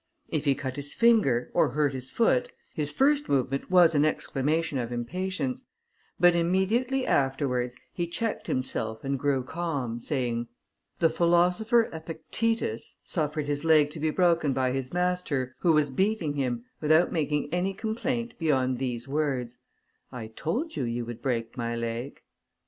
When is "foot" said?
2.09-2.51